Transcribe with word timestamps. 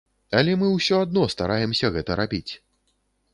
Але 0.37 0.53
мы 0.61 0.69
ўсё 0.77 0.95
адно 1.07 1.25
стараемся 1.35 1.93
гэта 1.99 2.17
рабіць. 2.21 2.51